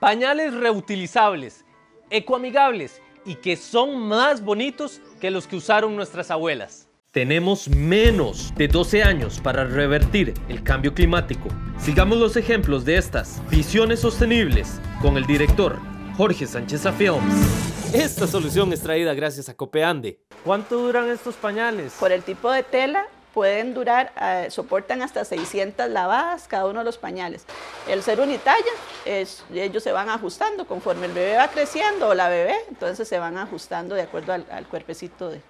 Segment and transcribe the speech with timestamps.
[0.00, 1.64] Pañales reutilizables,
[2.08, 6.88] ecoamigables y que son más bonitos que los que usaron nuestras abuelas.
[7.10, 11.48] Tenemos menos de 12 años para revertir el cambio climático.
[11.80, 15.80] Sigamos los ejemplos de estas visiones sostenibles con el director
[16.16, 17.92] Jorge Sánchez Films.
[17.92, 20.20] Esta solución es traída gracias a Copeande.
[20.44, 21.96] ¿Cuánto duran estos pañales?
[21.98, 26.84] Por el tipo de tela pueden durar, eh, soportan hasta 600 lavadas cada uno de
[26.84, 27.44] los pañales.
[27.88, 28.72] El ser unitalla,
[29.04, 33.38] ellos se van ajustando conforme el bebé va creciendo o la bebé, entonces se van
[33.38, 35.40] ajustando de acuerdo al, cuerpecito de,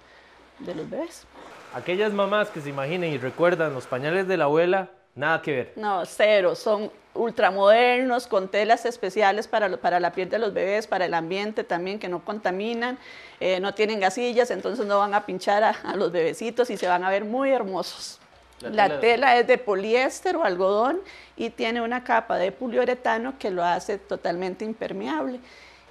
[0.59, 1.25] de los bebés.
[1.73, 4.89] Aquellas mamás que se imaginen y recuerdan los pañales de la abuela,
[5.19, 5.73] nada que ver.
[5.75, 11.05] No, cero, son ultramodernos, con telas especiales para, para la piel de los bebés, para
[11.05, 12.97] el ambiente también, que no contaminan,
[13.39, 17.03] eh, no tienen gasillas, entonces no van a pinchar a, los bebecitos y se van
[17.03, 18.19] a ver muy hermosos.
[18.61, 19.37] La, tela...
[19.37, 20.99] es de poliéster o algodón
[21.37, 25.39] y tiene una capa de poliuretano que lo hace totalmente impermeable.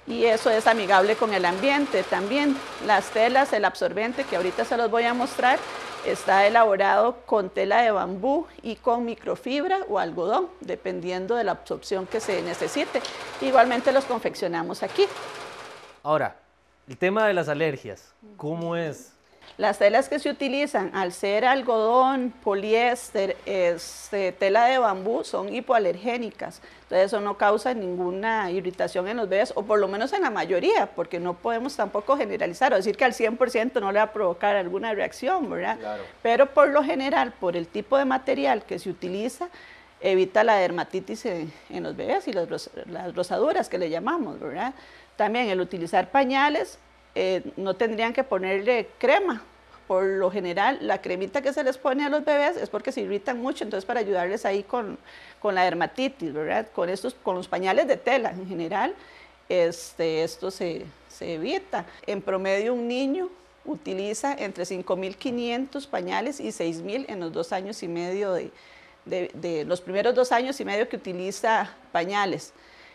[0.05, 2.55] Y eso es amigable con el ambiente también.
[2.85, 5.59] Las telas, el absorbente, que ahorita se los voy a mostrar,
[6.05, 12.07] Está elaborado con tela de bambú y con microfibra o algodón, dependiendo de la absorción
[12.07, 13.01] que se necesite.
[13.41, 15.05] Igualmente los confeccionamos aquí.
[16.03, 16.37] Ahora,
[16.87, 19.11] el tema de las alergias, ¿cómo es?
[19.57, 26.61] Las telas que se utilizan, al ser algodón, poliéster, este, tela de bambú, son hipoalergénicas.
[26.83, 30.29] Entonces eso no causa ninguna irritación en los bebés, o por lo menos en la
[30.29, 34.13] mayoría, porque no podemos tampoco generalizar o decir que al 100% no le va a
[34.13, 35.77] provocar alguna reacción, ¿verdad?
[36.21, 39.49] Pero por lo general, por el tipo de material que se utiliza,
[40.01, 41.51] evita la dermatitis en,
[41.83, 42.47] los bebés y las
[43.13, 44.73] rosaduras que le llamamos, ¿verdad?
[45.17, 46.79] También el utilizar pañales
[47.21, 49.43] eh, no tendrían que ponerle crema.
[49.87, 53.01] Por lo general, la cremita que se les pone a los bebés es porque se
[53.01, 54.97] irritan mucho, entonces para ayudarles ahí con,
[55.43, 56.67] la dermatitis, ¿verdad?
[56.73, 58.95] Con, estos, con los pañales de tela en general,
[59.49, 60.85] este, esto se,
[61.19, 61.85] evita.
[62.07, 63.27] En promedio, un niño
[63.65, 68.49] utiliza entre 5.500 pañales y 6.000 en los dos años y medio de,
[69.05, 72.53] de, los primeros dos años y medio que utiliza pañales.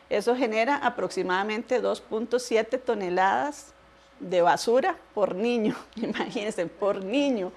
[0.09, 3.75] Eso genera aproximadamente 2.7 toneladas
[4.21, 7.53] de basura por niño, imagínense, por niño,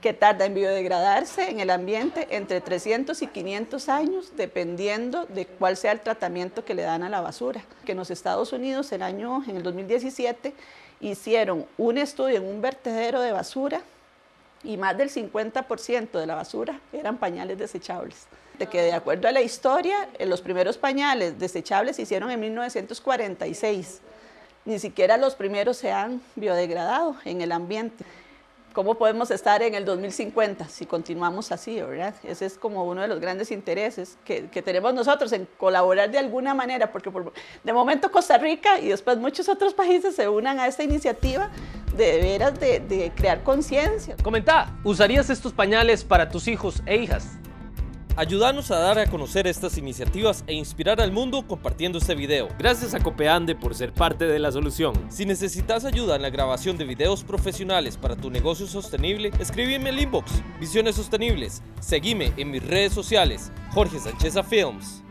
[0.00, 5.78] que tarda en biodegradarse en el ambiente entre 300 y 500 años, dependiendo de cuál
[5.78, 7.64] sea el tratamiento que le dan a la basura.
[7.86, 10.52] Que en los Estados Unidos, el año, en el 2017,
[11.00, 13.80] hicieron un estudio en un vertedero de basura
[14.62, 18.26] y más del 50% de la basura eran pañales desechables.
[18.58, 24.02] De que de acuerdo a la historia, los primeros pañales desechables se hicieron en 1946
[24.64, 28.04] ni siquiera los primeros se han biodegradado en el ambiente.
[28.72, 32.12] ¿Cómo podemos estar en el 2050 si continuamos así, verdad?
[32.24, 36.54] Ese es como uno de los grandes intereses que, tenemos nosotros en colaborar de alguna
[36.54, 37.12] manera, porque
[37.62, 41.50] de momento Costa Rica y después muchos otros países se unan a esta iniciativa
[41.96, 44.16] de veras de, de crear conciencia.
[44.24, 47.38] Comenta, ¿usarías estos pañales para tus hijos e hijas?
[48.16, 52.46] Ayúdanos a dar a conocer estas iniciativas e inspirar al mundo compartiendo este video.
[52.56, 54.94] Gracias a Copeande por ser parte de la solución.
[55.08, 59.98] Si necesitas ayuda en la grabación de videos profesionales para tu negocio sostenible, escríbeme el
[59.98, 60.30] inbox.
[60.60, 61.60] Visiones Sostenibles.
[61.80, 63.50] Seguime en mis redes sociales.
[63.72, 65.02] Jorge Sánchez Films.